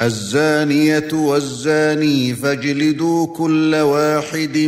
[0.00, 4.58] الزانية والزاني فاجلدوا كل واحد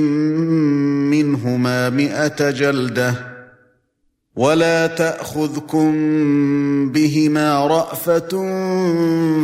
[1.11, 3.35] منهما مائه جلدة
[4.37, 5.93] ولا تأخذكم
[6.93, 8.29] بهما رأفة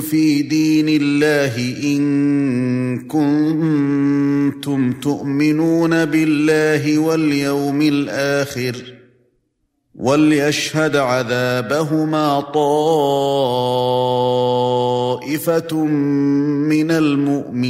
[0.00, 8.99] في دين الله إن كنتم تؤمنون بالله واليوم الآخر
[10.00, 12.40] وليشهد عذابهما
[15.20, 17.60] طائفة من المؤمنين.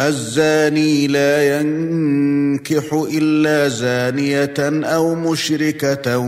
[0.00, 4.54] الزاني لا ينكح إلا زانية
[4.84, 6.18] أو مشركة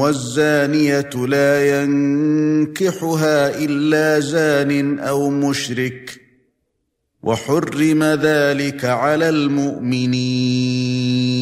[0.00, 6.20] والزانية لا ينكحها إلا زان أو مشرك.
[7.22, 11.41] وحرم ذلك على المؤمنين.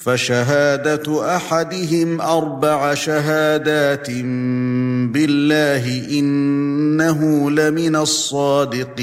[0.00, 4.10] فشهادة أحدهم أربع شهادات
[5.10, 9.00] بالله إنه لمن الصادقين.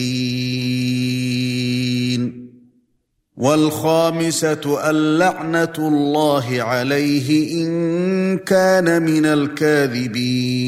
[3.37, 10.67] والخامسة اللعنة الله عليه إن كان من الكاذبين.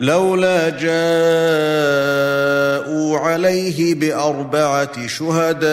[0.00, 0.90] لولا جاءوا
[3.18, 5.70] عليه بأربعة شهداء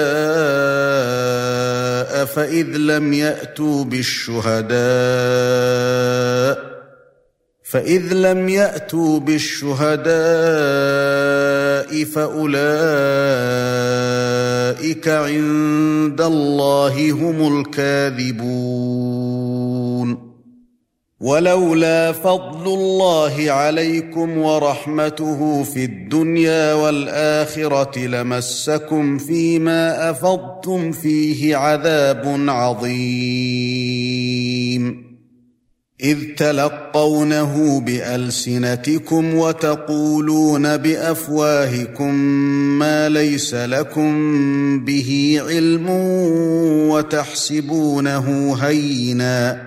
[2.25, 4.77] فإذ لم يأتوا بالشهداء
[7.63, 10.07] فإذ لم يأتوا بالشهداء
[12.03, 12.67] فأولئك
[15.07, 18.87] عند الله هم الكاذبون
[21.19, 33.77] ولولا فضل الله عليكم ورحمته في الدنيا والآخرة لمسكم فيما أفضتم فيه عذاب عظيم.
[36.03, 42.13] إذ تلقونه بألسنتكم وتقولون بأفواهكم
[42.79, 44.15] ما ليس لكم
[44.85, 45.89] به علم
[46.89, 49.66] وتحسبونه هينا.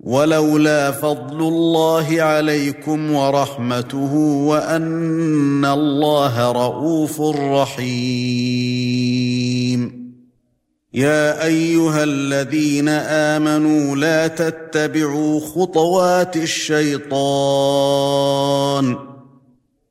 [0.00, 4.14] ولولا فضل الله عليكم ورحمته
[4.46, 8.80] وأن الله رءوف رحيم.
[10.94, 17.10] يا أيها الذين آمنوا لا تتبعوا خطوات الشيطان.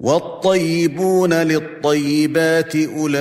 [0.00, 3.18] والطيبون للطيبات أولئك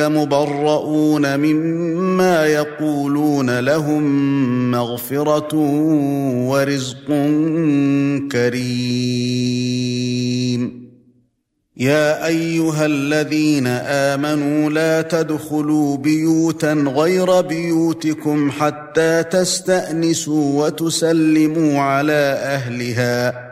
[0.00, 4.02] مبرؤون مما يقولون لهم
[4.70, 5.54] مغفرة
[6.48, 7.06] ورزق
[8.32, 9.62] كريم.
[11.76, 23.51] يا أيها الذين آمنوا لا تدخلوا بيوتا غير بيوتكم حتى تستأنسوا وتسلموا على أهلها.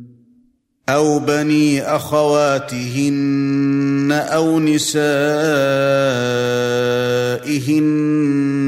[0.91, 3.31] أو بني أخواتهن
[4.11, 4.91] أو نسائهن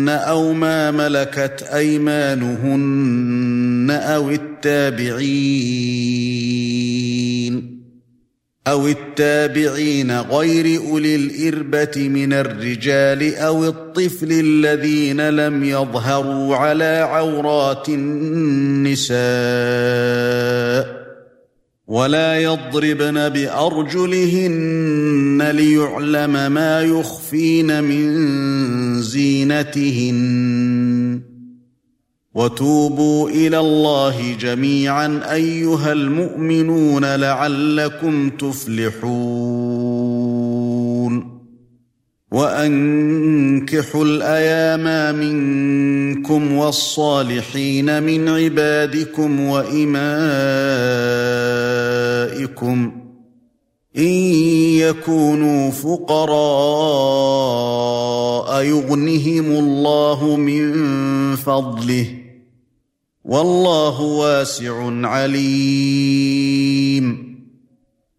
[0.10, 3.12] أو ما ملكت أيمانهن
[3.92, 5.84] أو التابعين
[8.68, 19.13] أو التابعين غير أولي الإربة من الرجال أو الطفل الذين لم يظهروا على عورات النساء
[21.88, 24.72] ولا يضربن بأرجلهن
[25.52, 30.54] ليعلم ما يخفين من زينتهن.
[32.36, 39.73] وتوبوا إلى الله جميعا أيها المؤمنون لعلكم تفلحون.
[42.34, 49.94] وأنكحوا الأيام منكم والصالحين من عبادكم وإمائكم
[53.98, 54.13] إن
[54.82, 56.34] يكونوا فقراء
[58.63, 60.75] يغنهم الله من
[61.36, 62.08] فضله
[63.25, 66.54] والله واسع عليم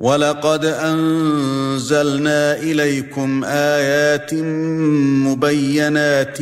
[0.00, 4.34] ولقد انزلنا اليكم ايات
[5.24, 6.38] مبينات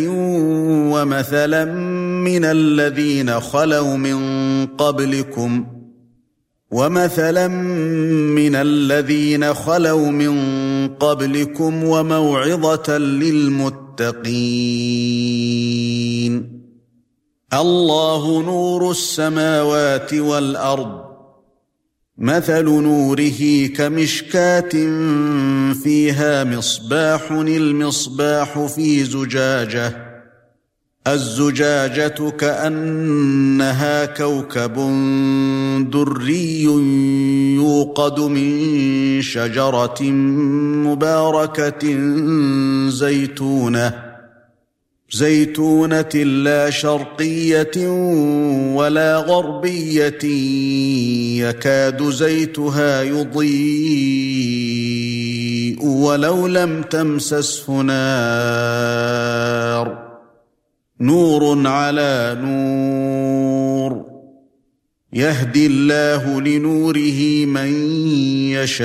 [0.93, 1.65] ومثلا
[2.25, 5.67] من الذين خلوا من قبلكم
[6.71, 10.35] ومثلا من الذين خلوا من
[10.89, 14.25] قبلكم وموعظه للمتقين
[17.53, 21.04] الله نور السماوات والارض
[22.19, 24.71] مثل نوره كمشكاة
[25.83, 30.15] فيها مصباح المصباح في زجاجة.
[31.07, 34.75] الزجاجة كأنها كوكب
[35.91, 36.63] دري
[37.55, 40.03] يوقد من شجرة
[40.87, 41.99] مباركة
[42.89, 44.14] زيتونة.
[45.11, 47.89] زيتونة لا شرقية
[48.75, 50.25] ولا غربية
[51.45, 54.65] يكاد زيتها يضيء
[55.83, 58.95] ولو لم تمسسه نار.
[61.01, 64.05] نور على نور.
[65.13, 68.01] يهدي الله لنوره من
[68.51, 68.85] يشاء.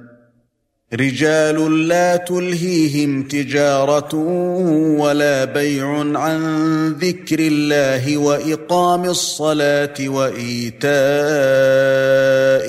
[0.93, 4.15] رجال لا تلهيهم تجارة
[4.99, 5.87] ولا بيع
[6.19, 10.91] عن ذكر الله وإقام الصلاة وإيتاء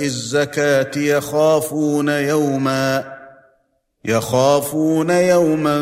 [0.05, 3.05] الزكاة يخافون يوما
[4.05, 5.79] يخافون يوما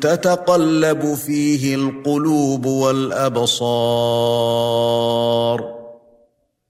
[0.00, 4.18] تتقلب فيه القلوب والأبصار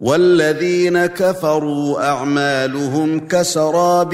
[0.00, 4.10] والذين كفروا أعمالهم كسراب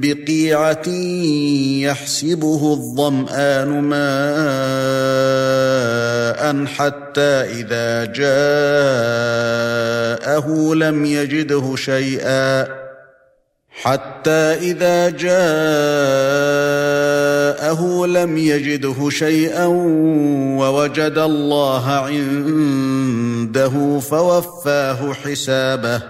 [0.00, 0.88] بقيعة
[1.88, 4.04] يحسبه الظمآن ماء
[6.66, 8.34] حتى إذا جاءه
[10.74, 12.83] لم يجده شيئا
[13.82, 15.36] حتى إذا جاءه
[18.06, 19.66] لم يجده شيئا
[20.58, 26.02] ووجد الله عنده فوفاه حسابه.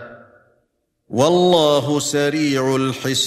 [1.09, 3.25] والله سريع الحساب.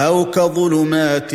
[0.00, 1.30] أو كظلمات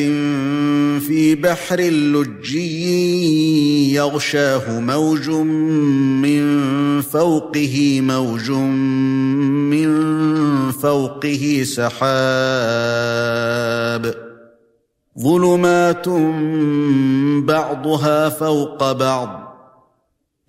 [0.99, 9.91] في بحر لجي يغشاه موج من فوقه موج من
[10.71, 12.05] فوقه سحاب.
[15.19, 16.09] ظلمات
[17.47, 19.45] بعضها فوق بعض.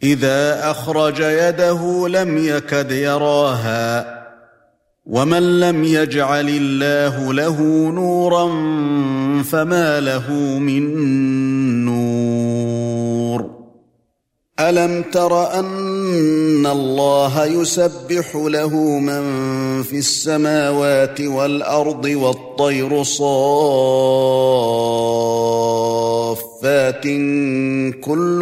[0.02, 4.15] إذا أخرج يده لم يكد يراها.
[5.06, 7.60] ومن لم يجعل الله له
[7.90, 8.46] نورا
[9.42, 10.84] فما له من
[11.84, 13.50] نور
[14.60, 19.22] الم تر ان الله يسبح له من
[19.82, 23.36] في السماوات والارض والطير صافات
[28.00, 28.40] كل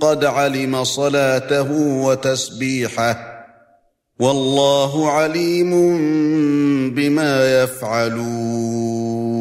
[0.00, 1.72] قد علم صلاته
[2.04, 3.27] وتسبيحه
[4.20, 5.70] والله عليم
[6.94, 9.38] بما يفعلون.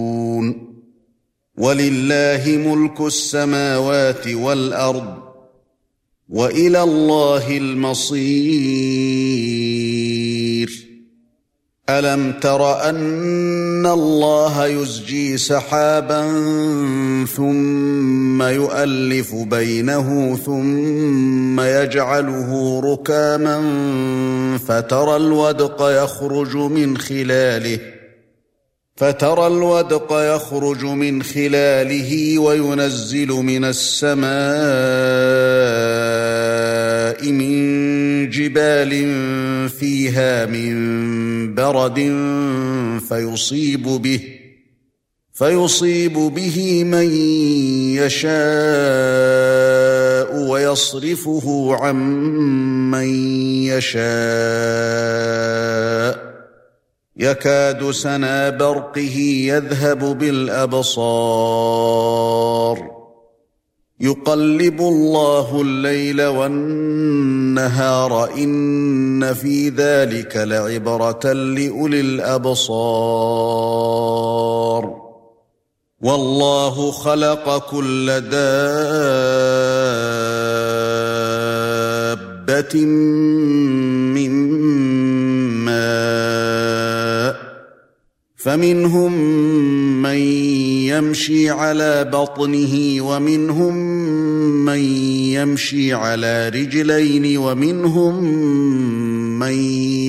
[1.57, 5.17] ولله ملك السماوات والأرض
[6.29, 9.66] وإلى الله المصير.
[11.89, 16.21] ألم تر أن الله يزجي سحابا
[17.35, 23.57] ثم يؤلف بينه ثم يجعله ركاما
[24.67, 27.79] فترى الودق يخرج من خلاله
[28.95, 34.27] فترى الودق يخرج من خلاله وينزل من السماء
[37.23, 38.89] من جبال
[39.69, 41.99] فيها من برد
[43.09, 44.19] فيصيب به
[45.33, 47.11] فيصيب به من
[47.95, 48.27] يشاء
[50.49, 51.95] ويصرفه عن
[52.91, 53.07] من
[53.63, 54.07] يشاء.
[57.17, 59.17] يكاد سنا برقه
[59.47, 60.97] يذهب بالأبصار.
[63.99, 72.67] يقلب الله الليل والنهار إن في ذلك لعبرة لأولي الأبصار.
[76.01, 78.37] والله خلق كل دابة
[88.37, 89.13] فمنهم
[90.01, 90.17] من
[90.87, 93.75] يمشي على بطنه ومنهم
[94.65, 94.79] من
[95.33, 98.23] يمشي على رجلين ومنهم
[99.39, 99.53] من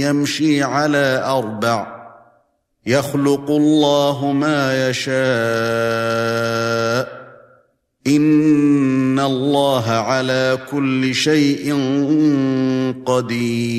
[0.00, 1.98] يمشي على أربع.
[2.86, 5.18] يخلق الله ما يشاء.
[8.06, 11.74] إن الله على كل شيء
[13.06, 13.78] قدير.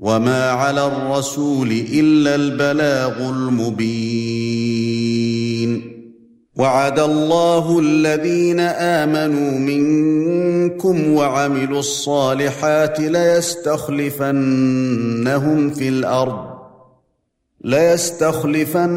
[0.00, 4.80] وما على الرسول الا البلاغ المبين
[6.56, 14.10] وعد الله الذين امنوا منكم وعملوا الصالحات ليستخلفنهم
[15.70, 16.59] في الأرض
[17.64, 18.92] ليستخلفنهم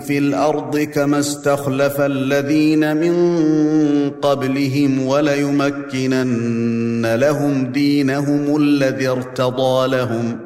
[0.00, 6.36] في الأرض كما استخلف الذين من قبلهم وليمكنن
[7.14, 10.45] لهم دينهم الذي ارتضى لهم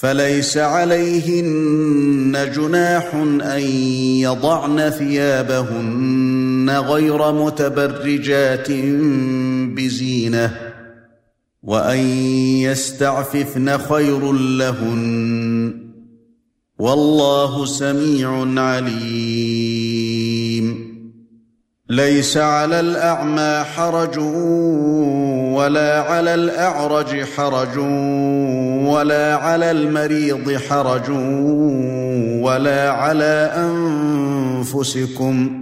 [0.00, 3.60] فليس عليهن جناح أن
[4.20, 8.70] يضعن ثيابهن غير متبرجات
[9.76, 10.56] بزينة
[11.62, 11.98] وأن
[12.58, 15.74] يستعففن خير لهن
[16.78, 19.70] والله سميع عليم.
[21.90, 24.18] ليس على الأعمى حرج
[25.60, 27.78] ولا على الأعرج حرج
[28.88, 31.10] ولا على المريض حرج
[32.42, 33.52] ولا على
[34.64, 35.60] أنفسكم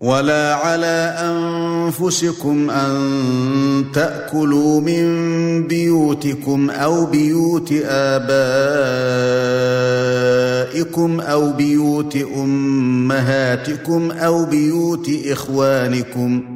[0.00, 5.06] ولا على أنفسكم أن تأكلوا من
[5.66, 8.30] بيوتكم أو بيوت آبائكم
[11.20, 16.55] أو بيوت أمهاتكم أو بيوت إخوانكم.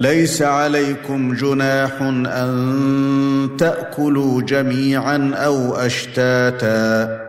[0.00, 7.20] ليس عليكم جناح أن تأكلوا جميعا أو أشتاتا.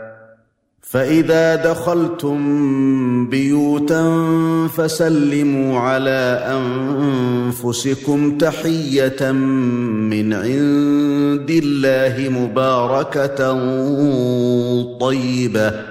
[0.82, 2.40] فإذا دخلتم
[3.30, 4.04] بيوتا
[4.78, 13.54] فسلموا على أنفسكم تحية من عند الله مباركة
[14.98, 15.91] طيبة.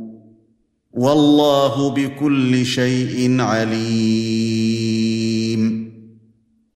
[0.93, 4.80] والله بكل شيء عليم.